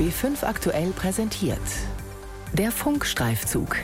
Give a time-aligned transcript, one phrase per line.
[0.00, 1.60] B5 aktuell präsentiert.
[2.54, 3.76] Der Funkstreifzug.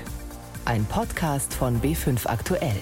[0.64, 2.80] Ein Podcast von B5 aktuell.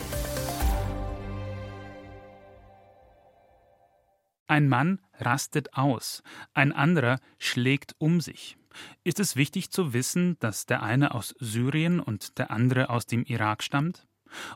[4.47, 8.57] Ein Mann rastet aus, ein anderer schlägt um sich.
[9.03, 13.25] Ist es wichtig zu wissen, dass der eine aus Syrien und der andere aus dem
[13.25, 14.07] Irak stammt?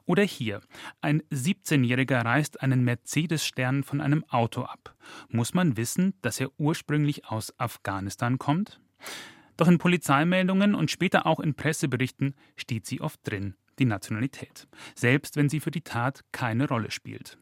[0.06, 0.60] Oder hier,
[1.00, 4.94] ein 17-Jähriger reißt einen Mercedes-Stern von einem Auto ab.
[5.28, 8.80] Muss man wissen, dass er ursprünglich aus Afghanistan kommt?
[9.56, 15.36] Doch in Polizeimeldungen und später auch in Presseberichten steht sie oft drin, die Nationalität, selbst
[15.36, 17.38] wenn sie für die Tat keine Rolle spielt.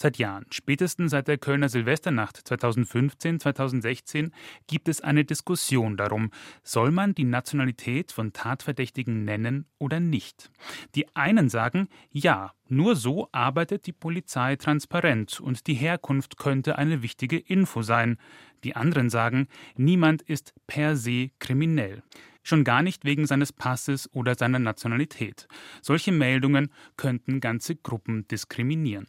[0.00, 4.30] Seit Jahren, spätestens seit der Kölner Silvesternacht 2015, 2016,
[4.68, 6.30] gibt es eine Diskussion darum,
[6.62, 10.52] soll man die Nationalität von Tatverdächtigen nennen oder nicht.
[10.94, 17.02] Die einen sagen, ja, nur so arbeitet die Polizei transparent und die Herkunft könnte eine
[17.02, 18.18] wichtige Info sein.
[18.62, 22.04] Die anderen sagen, niemand ist per se kriminell
[22.44, 25.48] schon gar nicht wegen seines Passes oder seiner Nationalität.
[25.82, 29.06] Solche Meldungen könnten ganze Gruppen diskriminieren.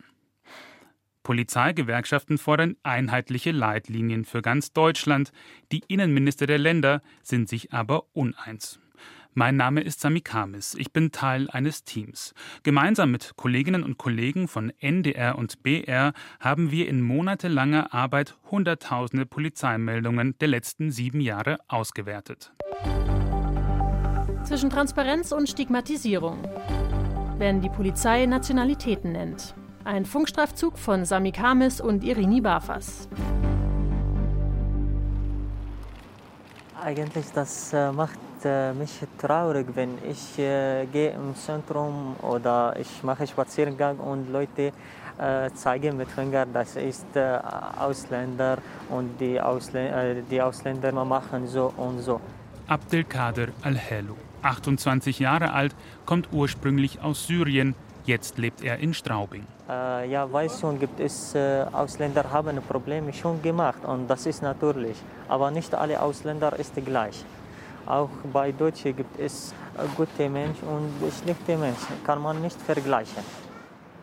[1.24, 5.32] Polizeigewerkschaften fordern einheitliche Leitlinien für ganz Deutschland.
[5.72, 8.80] Die Innenminister der Länder sind sich aber uneins.
[9.36, 10.76] Mein Name ist Sami Kamis.
[10.76, 12.34] Ich bin Teil eines Teams.
[12.64, 19.26] Gemeinsam mit Kolleginnen und Kollegen von NDR und BR haben wir in monatelanger Arbeit Hunderttausende
[19.26, 22.54] Polizeimeldungen der letzten sieben Jahre ausgewertet.
[24.44, 26.44] Zwischen Transparenz und Stigmatisierung,
[27.38, 29.54] wenn die Polizei Nationalitäten nennt.
[29.92, 33.10] Ein Funkstreifzug von Sami Kamis und Irini Bafas.
[36.80, 43.02] Eigentlich das äh, macht äh, mich traurig, wenn ich äh, gehe im Zentrum oder ich
[43.02, 44.74] mache Spaziergang und Leute
[45.18, 47.40] äh, zeigen mit Finger, das ist äh,
[47.80, 52.22] Ausländer und die, Ausländer, äh, die Ausländer machen so und so.
[52.68, 57.74] Abdelkader Al-Helu, 28 Jahre alt, kommt ursprünglich aus Syrien,
[58.06, 59.46] jetzt lebt er in Straubing.
[59.70, 64.42] Äh, ja, weiß schon, gibt es äh, Ausländer haben Probleme schon gemacht und das ist
[64.42, 64.98] natürlich.
[65.28, 67.24] Aber nicht alle Ausländer ist gleich.
[67.86, 72.04] Auch bei Deutschen gibt es äh, gute Menschen und schlechte Menschen.
[72.06, 73.24] Kann man nicht vergleichen.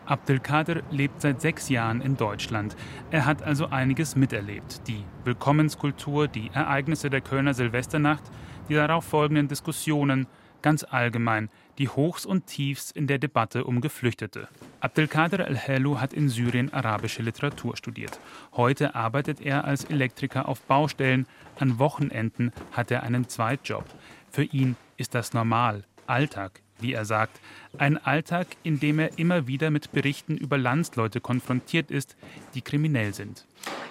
[0.05, 2.77] Abdelkader lebt seit sechs Jahren in Deutschland.
[3.11, 4.87] Er hat also einiges miterlebt.
[4.87, 8.23] Die Willkommenskultur, die Ereignisse der Kölner Silvesternacht,
[8.69, 10.27] die darauf folgenden Diskussionen,
[10.61, 14.47] ganz allgemein die Hochs und Tiefs in der Debatte um Geflüchtete.
[14.79, 18.19] Abdelkader El-Helu hat in Syrien arabische Literatur studiert.
[18.53, 21.27] Heute arbeitet er als Elektriker auf Baustellen.
[21.59, 23.85] An Wochenenden hat er einen Zweitjob.
[24.31, 27.39] Für ihn ist das normal, Alltag, wie er sagt.
[27.77, 32.15] Ein Alltag, in dem er immer wieder mit Berichten über Landsleute konfrontiert ist,
[32.53, 33.45] die kriminell sind.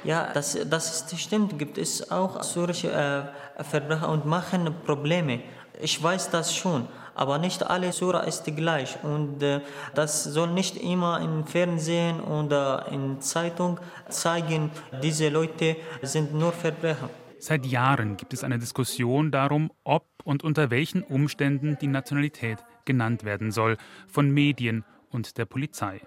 [0.05, 1.59] Ja, das, das stimmt.
[1.59, 5.41] Gibt es auch syrische äh, Verbrecher und machen Probleme.
[5.81, 9.61] Ich weiß das schon, aber nicht alle Sura ist gleich und äh,
[9.95, 14.71] das soll nicht immer im Fernsehen oder in Zeitung zeigen,
[15.03, 17.11] diese Leute sind nur Verbrecher.
[17.39, 23.25] Seit Jahren gibt es eine Diskussion darum, ob und unter welchen Umständen die Nationalität genannt
[23.25, 23.77] werden soll
[24.09, 26.01] von Medien und der Polizei.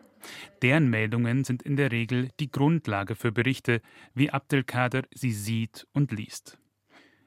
[0.61, 3.81] Deren Meldungen sind in der Regel die Grundlage für Berichte,
[4.13, 6.57] wie Abdelkader sie sieht und liest.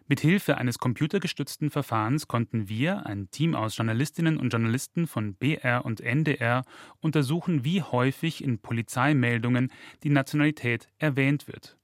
[0.08, 5.84] Mit Hilfe eines computergestützten Verfahrens konnten wir, ein Team aus Journalistinnen und Journalisten von BR
[5.84, 6.64] und NDR,
[7.00, 9.70] untersuchen, wie häufig in Polizeimeldungen
[10.02, 11.78] die Nationalität erwähnt wird.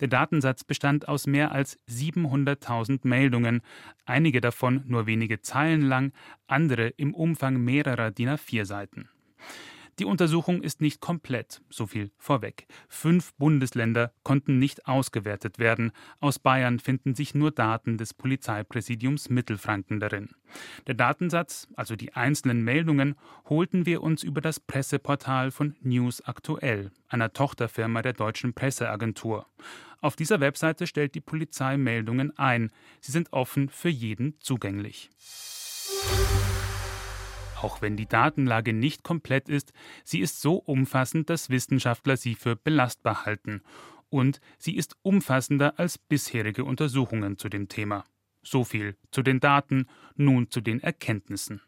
[0.00, 3.62] Der Datensatz bestand aus mehr als 700.000 Meldungen,
[4.04, 6.12] einige davon nur wenige Zeilen lang,
[6.46, 9.08] andere im Umfang mehrerer DIN A4-Seiten.
[9.98, 12.66] Die Untersuchung ist nicht komplett, so viel vorweg.
[12.88, 15.92] Fünf Bundesländer konnten nicht ausgewertet werden.
[16.18, 20.30] Aus Bayern finden sich nur Daten des Polizeipräsidiums Mittelfranken darin.
[20.86, 23.16] Der Datensatz, also die einzelnen Meldungen,
[23.48, 29.46] holten wir uns über das Presseportal von News Aktuell, einer Tochterfirma der deutschen Presseagentur.
[30.00, 32.70] Auf dieser Webseite stellt die Polizei Meldungen ein.
[33.00, 35.10] Sie sind offen für jeden zugänglich.
[37.62, 39.72] Auch wenn die Datenlage nicht komplett ist,
[40.04, 43.62] sie ist so umfassend, dass Wissenschaftler sie für belastbar halten.
[44.10, 48.04] Und sie ist umfassender als bisherige Untersuchungen zu dem Thema.
[48.42, 49.86] So viel zu den Daten,
[50.16, 51.60] nun zu den Erkenntnissen.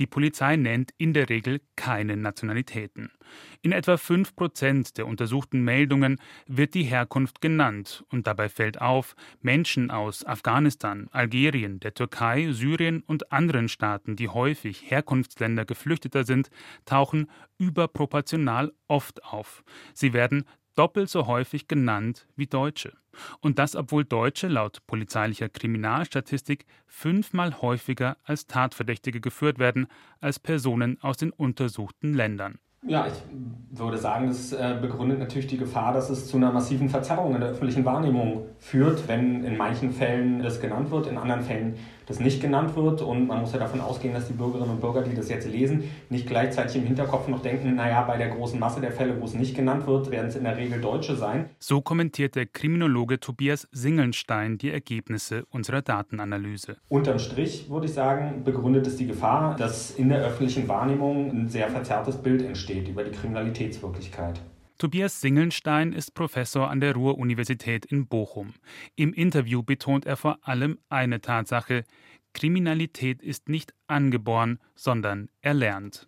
[0.00, 3.12] Die Polizei nennt in der Regel keine Nationalitäten.
[3.60, 9.14] In etwa 5 Prozent der untersuchten Meldungen wird die Herkunft genannt und dabei fällt auf,
[9.42, 16.48] Menschen aus Afghanistan, Algerien, der Türkei, Syrien und anderen Staaten, die häufig Herkunftsländer Geflüchteter sind,
[16.86, 19.62] tauchen überproportional oft auf.
[19.92, 20.44] Sie werden
[20.74, 22.96] doppelt so häufig genannt wie Deutsche.
[23.40, 29.88] Und das, obwohl Deutsche laut polizeilicher Kriminalstatistik fünfmal häufiger als Tatverdächtige geführt werden
[30.20, 32.58] als Personen aus den untersuchten Ländern.
[32.86, 33.12] Ja, ich
[33.70, 37.40] würde sagen, das äh, begründet natürlich die Gefahr, dass es zu einer massiven Verzerrung in
[37.40, 41.74] der öffentlichen Wahrnehmung führt, wenn in manchen Fällen das genannt wird, in anderen Fällen
[42.06, 43.02] das nicht genannt wird.
[43.02, 45.84] Und man muss ja davon ausgehen, dass die Bürgerinnen und Bürger, die das jetzt lesen,
[46.08, 49.34] nicht gleichzeitig im Hinterkopf noch denken, naja, bei der großen Masse der Fälle, wo es
[49.34, 51.50] nicht genannt wird, werden es in der Regel Deutsche sein.
[51.60, 56.78] So kommentiert der Kriminologe Tobias Singelnstein die Ergebnisse unserer Datenanalyse.
[56.88, 61.48] Unterm Strich würde ich sagen, begründet es die Gefahr, dass in der öffentlichen Wahrnehmung ein
[61.48, 64.40] sehr verzerrtes Bild entsteht über die Kriminalitätswirklichkeit.
[64.78, 68.54] Tobias Singelnstein ist Professor an der Ruhr-Universität in Bochum.
[68.96, 71.84] Im Interview betont er vor allem eine Tatsache:
[72.32, 76.06] Kriminalität ist nicht angeboren, sondern erlernt.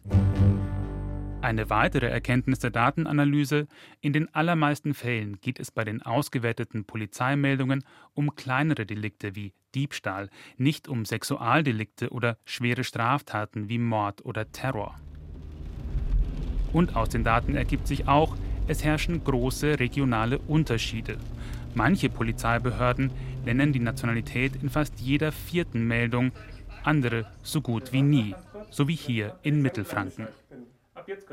[1.42, 3.66] Eine weitere Erkenntnis der Datenanalyse:
[4.00, 10.30] In den allermeisten Fällen geht es bei den ausgewerteten Polizeimeldungen um kleinere Delikte wie Diebstahl,
[10.56, 14.96] nicht um Sexualdelikte oder schwere Straftaten wie Mord oder Terror.
[16.72, 18.36] Und aus den Daten ergibt sich auch,
[18.68, 21.16] es herrschen große regionale Unterschiede.
[21.74, 23.10] Manche Polizeibehörden
[23.44, 26.32] nennen die Nationalität in fast jeder vierten Meldung,
[26.84, 28.34] andere so gut wie nie,
[28.70, 30.28] so wie hier in Mittelfranken.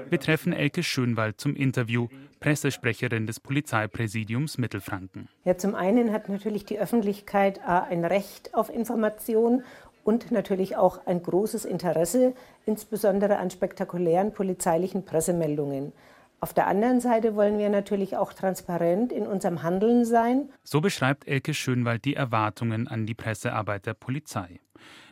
[0.09, 2.07] Wir treffen Elke Schönwald zum Interview,
[2.39, 5.27] Pressesprecherin des Polizeipräsidiums Mittelfranken.
[5.43, 9.63] Ja, zum einen hat natürlich die Öffentlichkeit ein Recht auf Information
[10.09, 12.33] und natürlich auch ein großes Interesse,
[12.65, 15.93] insbesondere an spektakulären polizeilichen Pressemeldungen.
[16.39, 20.49] Auf der anderen Seite wollen wir natürlich auch transparent in unserem Handeln sein.
[20.63, 24.59] So beschreibt Elke Schönwald die Erwartungen an die Pressearbeit der Polizei.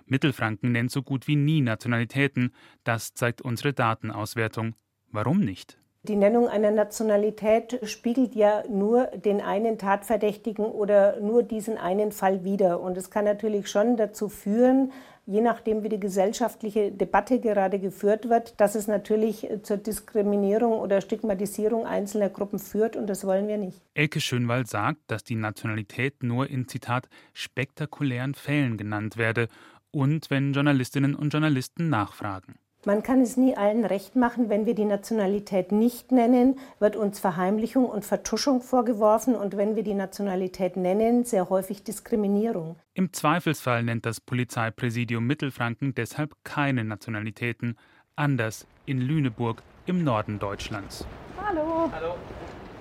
[0.07, 2.51] Mittelfranken nennt so gut wie nie Nationalitäten.
[2.83, 4.73] Das zeigt unsere Datenauswertung.
[5.11, 5.77] Warum nicht?
[6.03, 12.43] Die Nennung einer Nationalität spiegelt ja nur den einen Tatverdächtigen oder nur diesen einen Fall
[12.43, 12.79] wider.
[12.79, 14.93] Und es kann natürlich schon dazu führen,
[15.25, 21.01] je nachdem, wie die gesellschaftliche Debatte gerade geführt wird, dass es natürlich zur Diskriminierung oder
[21.01, 23.81] Stigmatisierung einzelner Gruppen führt und das wollen wir nicht.
[23.93, 29.49] Elke Schönwald sagt, dass die Nationalität nur in Zitat spektakulären Fällen genannt werde
[29.91, 32.55] und wenn Journalistinnen und Journalisten nachfragen.
[32.87, 37.19] Man kann es nie allen recht machen, wenn wir die Nationalität nicht nennen, wird uns
[37.19, 42.77] Verheimlichung und Vertuschung vorgeworfen und wenn wir die Nationalität nennen, sehr häufig Diskriminierung.
[42.93, 47.75] Im Zweifelsfall nennt das Polizeipräsidium Mittelfranken deshalb keine Nationalitäten,
[48.15, 51.05] anders in Lüneburg im Norden Deutschlands.
[51.45, 51.91] Hallo.
[51.91, 52.15] Hallo.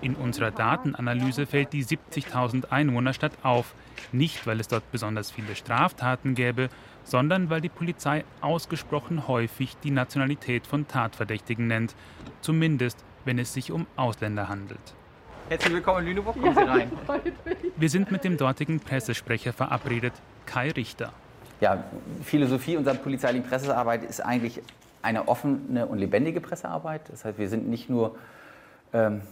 [0.02, 3.74] In unserer Datenanalyse fällt die 70.000 Einwohnerstadt auf,
[4.12, 6.68] nicht weil es dort besonders viele Straftaten gäbe,
[7.06, 11.94] sondern weil die Polizei ausgesprochen häufig die Nationalität von Tatverdächtigen nennt,
[12.40, 14.94] zumindest wenn es sich um Ausländer handelt.
[15.48, 16.90] Herzlich willkommen in Lüneburg, kommen Sie rein.
[17.76, 20.12] Wir sind mit dem dortigen Pressesprecher verabredet,
[20.44, 21.12] Kai Richter.
[21.60, 21.84] Ja,
[22.22, 24.60] Philosophie unserer polizeilichen Pressearbeit ist eigentlich
[25.02, 27.02] eine offene und lebendige Pressearbeit.
[27.10, 28.16] Das heißt, wir sind nicht nur
[28.92, 29.22] ähm,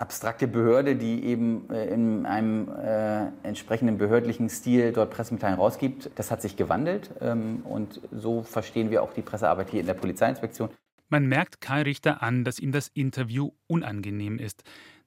[0.00, 6.10] abstrakte Behörde, die eben äh, in einem äh, entsprechenden behördlichen Stil dort Pressemitteilungen rausgibt.
[6.14, 9.94] Das hat sich gewandelt ähm, und so verstehen wir auch die Pressearbeit hier in der
[9.94, 10.70] Polizeiinspektion.
[11.10, 14.62] Man merkt Kai Richter an, dass ihm das Interview unangenehm ist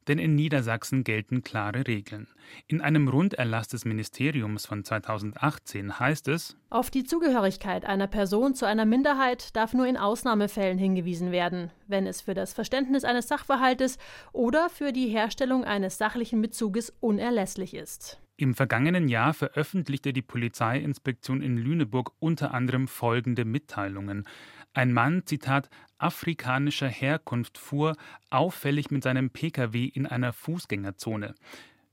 [0.07, 2.27] denn in Niedersachsen gelten klare Regeln.
[2.67, 8.65] In einem Runderlass des Ministeriums von 2018 heißt es Auf die Zugehörigkeit einer Person zu
[8.65, 13.98] einer Minderheit darf nur in Ausnahmefällen hingewiesen werden, wenn es für das Verständnis eines Sachverhaltes
[14.31, 18.19] oder für die Herstellung eines sachlichen Bezuges unerlässlich ist.
[18.36, 24.27] Im vergangenen Jahr veröffentlichte die Polizeiinspektion in Lüneburg unter anderem folgende Mitteilungen.
[24.75, 27.96] Ein Mann, Zitat, afrikanischer Herkunft fuhr
[28.32, 31.36] auffällig mit seinem Pkw in einer Fußgängerzone.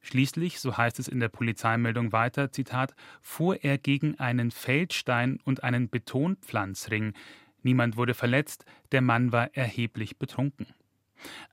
[0.01, 5.63] Schließlich, so heißt es in der Polizeimeldung weiter, Zitat, fuhr er gegen einen Feldstein und
[5.63, 7.13] einen Betonpflanzring.
[7.63, 10.67] Niemand wurde verletzt, der Mann war erheblich betrunken.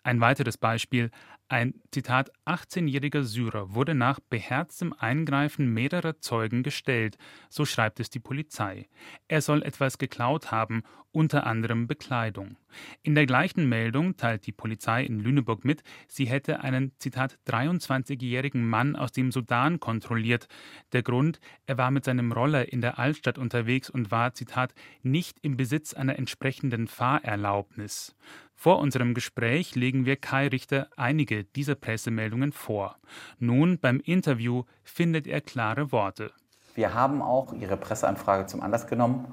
[0.04, 1.12] Ein weiteres Beispiel.
[1.50, 7.18] Ein Zitat 18-jähriger Syrer wurde nach beherztem Eingreifen mehrerer Zeugen gestellt,
[7.50, 8.90] so schreibt es die Polizei.
[9.30, 10.84] Er soll etwas geklaut haben,
[11.14, 12.58] unter anderem Bekleidung.
[13.02, 18.68] In der gleichen Meldung teilt die Polizei in Lüneburg mit, sie hätte einen Zitat 23-jährigen
[18.68, 20.48] Mann aus dem Sudan kontrolliert.
[20.92, 25.40] Der Grund, er war mit seinem Roller in der Altstadt unterwegs und war Zitat nicht
[25.42, 28.16] im Besitz einer entsprechenden Fahrerlaubnis.
[28.60, 32.96] Vor unserem Gespräch legen wir Kai Richter einige dieser Pressemeldungen vor.
[33.38, 36.32] Nun beim Interview findet er klare Worte.
[36.74, 39.28] Wir haben auch Ihre Presseanfrage zum Anlass genommen,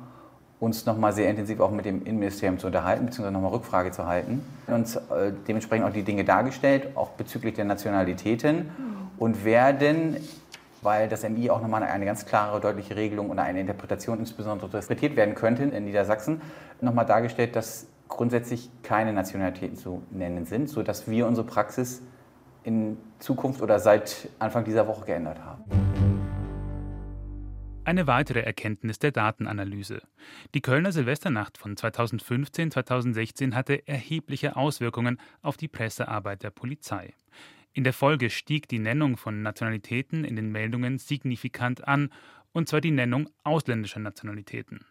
[0.61, 4.43] uns nochmal sehr intensiv auch mit dem Innenministerium zu unterhalten, beziehungsweise nochmal Rückfrage zu halten.
[4.67, 8.69] Uns äh, dementsprechend auch die Dinge dargestellt, auch bezüglich der Nationalitäten
[9.17, 10.19] und werden,
[10.83, 15.17] weil das MI auch nochmal eine ganz klare, deutliche Regelung und eine Interpretation insbesondere interpretiert
[15.17, 16.43] werden könnte in Niedersachsen,
[16.83, 22.03] nochmal dargestellt, dass grundsätzlich keine Nationalitäten zu nennen sind, sodass wir unsere Praxis
[22.63, 25.65] in Zukunft oder seit Anfang dieser Woche geändert haben.
[27.87, 30.01] Eine weitere Erkenntnis der Datenanalyse.
[30.55, 37.13] Die Kölner Silvesternacht von 2015-2016 hatte erhebliche Auswirkungen auf die Pressearbeit der Polizei.
[37.75, 42.09] In der Folge stieg die Nennung von Nationalitäten in den Meldungen signifikant an,
[42.53, 44.87] und zwar die Nennung ausländischer Nationalitäten.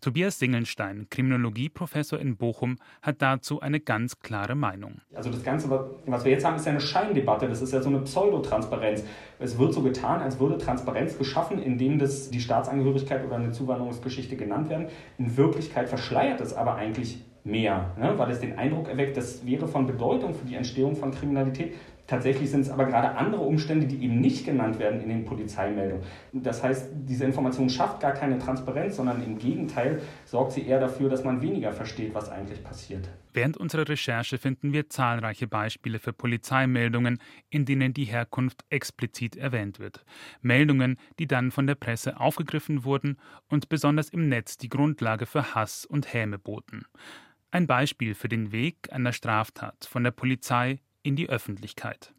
[0.00, 5.00] Tobias Singelstein, Kriminologieprofessor in Bochum, hat dazu eine ganz klare Meinung.
[5.14, 5.70] Also das Ganze,
[6.06, 9.04] was wir jetzt haben, ist ja eine Scheindebatte, das ist ja so eine Pseudotransparenz.
[9.38, 14.36] Es wird so getan, als würde Transparenz geschaffen, indem das die Staatsangehörigkeit oder eine Zuwanderungsgeschichte
[14.36, 14.88] genannt werden.
[15.18, 18.14] In Wirklichkeit verschleiert es aber eigentlich mehr, ne?
[18.16, 21.74] weil es den Eindruck erweckt, das wäre von Bedeutung für die Entstehung von Kriminalität.
[22.08, 26.02] Tatsächlich sind es aber gerade andere Umstände, die eben nicht genannt werden in den Polizeimeldungen.
[26.32, 31.10] Das heißt, diese Information schafft gar keine Transparenz, sondern im Gegenteil sorgt sie eher dafür,
[31.10, 33.10] dass man weniger versteht, was eigentlich passiert.
[33.34, 37.18] Während unserer Recherche finden wir zahlreiche Beispiele für Polizeimeldungen,
[37.50, 40.06] in denen die Herkunft explizit erwähnt wird.
[40.40, 45.54] Meldungen, die dann von der Presse aufgegriffen wurden und besonders im Netz die Grundlage für
[45.54, 46.86] Hass und Häme boten.
[47.50, 52.12] Ein Beispiel für den Weg einer Straftat von der Polizei in die Öffentlichkeit.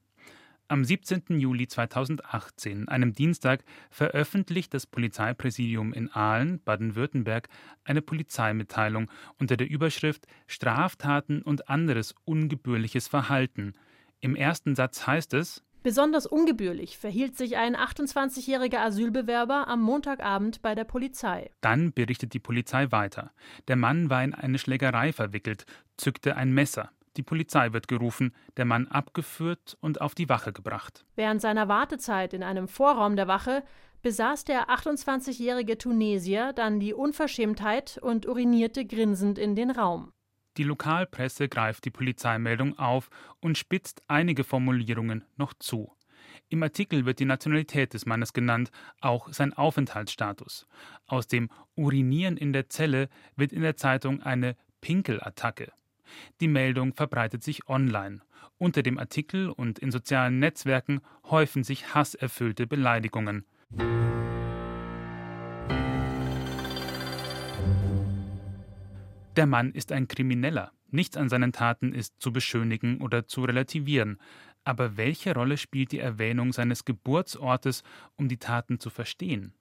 [0.67, 1.39] Am 17.
[1.39, 7.50] Juli 2018, einem Dienstag, veröffentlicht das Polizeipräsidium in Aalen, Baden-Württemberg,
[7.84, 13.74] eine Polizeimitteilung unter der Überschrift Straftaten und anderes ungebührliches Verhalten.
[14.19, 20.75] Im ersten Satz heißt es Besonders ungebührlich verhielt sich ein 28-jähriger Asylbewerber am Montagabend bei
[20.75, 21.50] der Polizei.
[21.62, 23.31] Dann berichtet die Polizei weiter.
[23.69, 25.65] Der Mann war in eine Schlägerei verwickelt,
[25.96, 26.91] zückte ein Messer.
[27.17, 31.05] Die Polizei wird gerufen, der Mann abgeführt und auf die Wache gebracht.
[31.15, 33.63] Während seiner Wartezeit in einem Vorraum der Wache
[34.01, 40.13] besaß der 28-jährige Tunesier dann die Unverschämtheit und urinierte grinsend in den Raum.
[40.57, 45.93] Die Lokalpresse greift die Polizeimeldung auf und spitzt einige Formulierungen noch zu.
[46.49, 50.67] Im Artikel wird die Nationalität des Mannes genannt, auch sein Aufenthaltsstatus.
[51.05, 55.71] Aus dem Urinieren in der Zelle wird in der Zeitung eine Pinkelattacke.
[56.41, 58.21] Die Meldung verbreitet sich online.
[58.57, 63.45] Unter dem Artikel und in sozialen Netzwerken häufen sich hasserfüllte Beleidigungen.
[69.35, 70.73] Der Mann ist ein Krimineller.
[70.91, 74.17] Nichts an seinen Taten ist zu beschönigen oder zu relativieren.
[74.65, 77.83] Aber welche Rolle spielt die Erwähnung seines Geburtsortes,
[78.17, 79.53] um die Taten zu verstehen?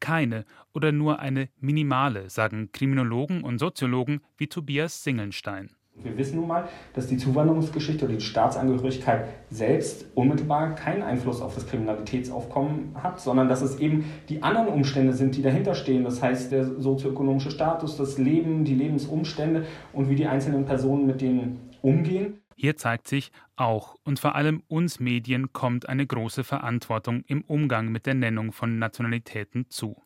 [0.00, 5.70] Keine oder nur eine minimale, sagen Kriminologen und Soziologen wie Tobias Singelnstein.
[6.04, 11.54] Wir wissen nun mal, dass die Zuwanderungsgeschichte oder die Staatsangehörigkeit selbst unmittelbar keinen Einfluss auf
[11.54, 16.04] das Kriminalitätsaufkommen hat, sondern dass es eben die anderen Umstände sind, die dahinter stehen.
[16.04, 21.20] Das heißt, der sozioökonomische Status, das Leben, die Lebensumstände und wie die einzelnen Personen mit
[21.20, 22.38] denen umgehen.
[22.56, 27.88] Hier zeigt sich, auch und vor allem uns Medien kommt eine große Verantwortung im Umgang
[27.88, 29.96] mit der Nennung von Nationalitäten zu.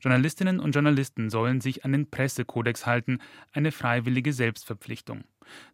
[0.00, 3.18] Journalistinnen und Journalisten sollen sich an den Pressekodex halten,
[3.52, 5.24] eine freiwillige Selbstverpflichtung.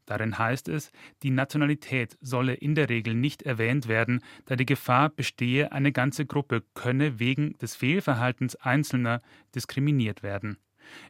[0.06, 5.10] Darin heißt es, die Nationalität solle in der Regel nicht erwähnt werden, da die Gefahr
[5.10, 9.20] bestehe, eine ganze Gruppe könne wegen des Fehlverhaltens Einzelner
[9.54, 10.58] diskriminiert werden.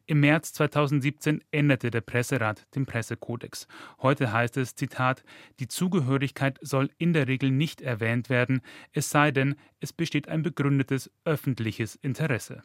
[0.06, 3.66] Im März 2017 änderte der Presserat den Pressekodex.
[4.00, 5.24] Heute heißt es, Zitat,
[5.60, 8.60] die Zugehörigkeit soll in der Regel nicht erwähnt werden,
[8.92, 12.62] es sei denn, es besteht ein begründetes öffentliches Interesse.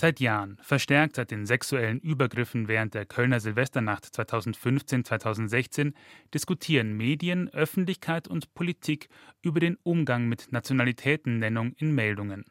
[0.00, 5.92] Seit Jahren, verstärkt seit den sexuellen Übergriffen während der Kölner Silvesternacht 2015-2016,
[6.32, 9.10] diskutieren Medien, Öffentlichkeit und Politik
[9.42, 12.46] über den Umgang mit Nationalitätennennung in Meldungen.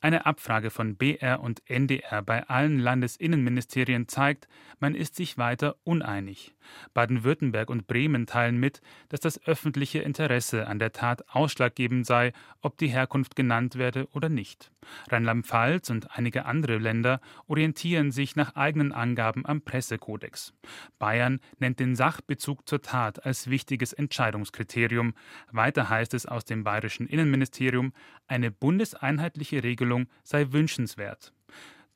[0.00, 4.46] Eine Abfrage von BR und NDR bei allen Landesinnenministerien zeigt,
[4.78, 6.54] man ist sich weiter uneinig.
[6.94, 12.78] Baden-Württemberg und Bremen teilen mit, dass das öffentliche Interesse an der Tat ausschlaggebend sei, ob
[12.78, 14.70] die Herkunft genannt werde oder nicht.
[15.10, 20.52] Rheinland-Pfalz und einige andere Länder orientieren sich nach eigenen Angaben am Pressekodex.
[20.98, 25.14] Bayern nennt den Sachbezug zur Tat als wichtiges Entscheidungskriterium.
[25.50, 27.92] Weiter heißt es aus dem bayerischen Innenministerium,
[28.26, 31.32] eine bundeseinheitliche Regelung sei wünschenswert.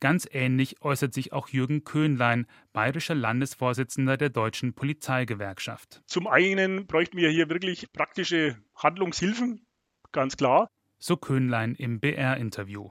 [0.01, 6.03] Ganz ähnlich äußert sich auch Jürgen Köhnlein, bayerischer Landesvorsitzender der Deutschen Polizeigewerkschaft.
[6.07, 9.65] Zum einen bräuchten wir hier wirklich praktische Handlungshilfen,
[10.11, 10.72] ganz klar.
[11.03, 12.91] So Köhnlein im BR-Interview.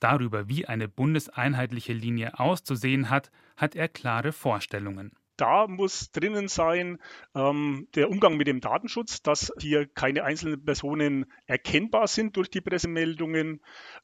[0.00, 6.98] Darüber, wie eine bundeseinheitliche Linie auszusehen hat, hat er klare Vorstellungen da muss drinnen sein
[7.34, 12.60] ähm, der Umgang mit dem Datenschutz, dass hier keine einzelnen Personen erkennbar sind durch die
[12.60, 13.60] Pressemeldungen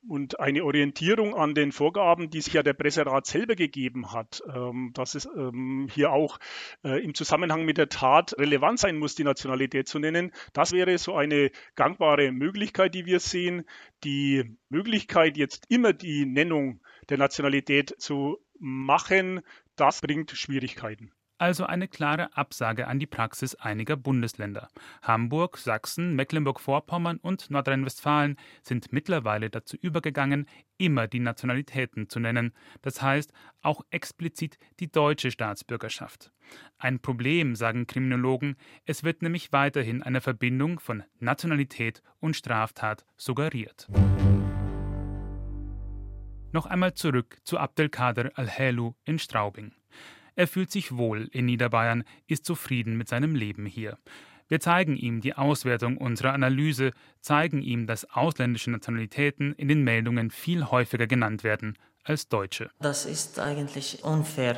[0.08, 4.90] und eine Orientierung an den Vorgaben, die sich ja der Presserat selber gegeben hat, ähm,
[4.94, 6.38] dass es ähm, hier auch
[6.84, 10.32] äh, im Zusammenhang mit der Tat relevant sein muss, die Nationalität zu nennen.
[10.52, 13.64] Das wäre so eine gangbare Möglichkeit, die wir sehen.
[14.04, 19.40] Die Möglichkeit, jetzt immer die Nennung der Nationalität zu machen,
[19.76, 24.68] das bringt Schwierigkeiten also eine klare Absage an die Praxis einiger Bundesländer.
[25.02, 33.00] Hamburg, Sachsen, Mecklenburg-Vorpommern und Nordrhein-Westfalen sind mittlerweile dazu übergegangen, immer die Nationalitäten zu nennen, das
[33.00, 33.32] heißt
[33.62, 36.30] auch explizit die deutsche Staatsbürgerschaft.
[36.78, 43.88] Ein Problem, sagen Kriminologen, es wird nämlich weiterhin eine Verbindung von Nationalität und Straftat suggeriert.
[46.52, 49.72] Noch einmal zurück zu Abdelkader Al-Helu in Straubing.
[50.40, 53.98] Er fühlt sich wohl in Niederbayern, ist zufrieden mit seinem Leben hier.
[54.48, 60.30] Wir zeigen ihm die Auswertung unserer Analyse, zeigen ihm, dass ausländische Nationalitäten in den Meldungen
[60.30, 62.70] viel häufiger genannt werden als Deutsche.
[62.80, 64.56] Das ist eigentlich unfair.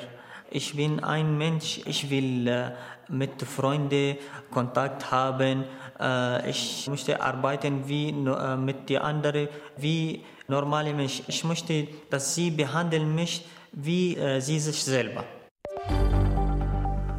[0.52, 2.70] Ich bin ein Mensch, ich will äh,
[3.08, 4.18] mit Freunden
[4.52, 5.64] Kontakt haben,
[5.98, 9.48] äh, ich möchte arbeiten wie äh, mit den anderen,
[9.78, 11.24] wie normale Mensch.
[11.26, 15.24] Ich möchte, dass sie behandeln mich wie sie sich selber.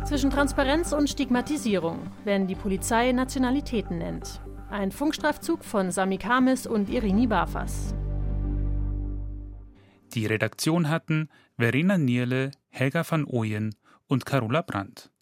[0.06, 4.42] Zwischen Transparenz und Stigmatisierung, wenn die Polizei Nationalitäten nennt.
[4.70, 7.96] Ein Funkstreifzug von Sami Kamis und Irini Bafas.
[10.14, 13.76] Die Redaktion hatten Verena Nierle, Helga van Ooyen
[14.08, 15.13] und Carola Brandt.